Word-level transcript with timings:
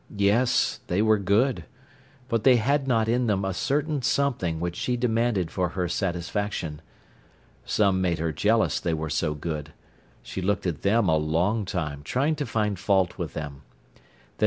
Yes, 0.17 0.79
they 0.87 1.03
were 1.03 1.19
good. 1.19 1.65
But 2.27 2.43
they 2.43 2.55
had 2.55 2.87
not 2.87 3.07
in 3.07 3.27
them 3.27 3.45
a 3.45 3.53
certain 3.53 4.01
something 4.01 4.59
which 4.59 4.75
she 4.75 4.97
demanded 4.97 5.51
for 5.51 5.69
her 5.69 5.87
satisfaction. 5.87 6.81
Some 7.65 8.01
made 8.01 8.17
her 8.17 8.31
jealous, 8.31 8.79
they 8.79 8.95
were 8.95 9.11
so 9.11 9.35
good. 9.35 9.73
She 10.23 10.41
looked 10.41 10.65
at 10.65 10.81
them 10.81 11.07
a 11.07 11.17
long 11.17 11.65
time 11.65 12.01
trying 12.01 12.35
to 12.37 12.47
find 12.47 12.79
fault 12.79 13.19
with 13.19 13.35
them. 13.35 13.61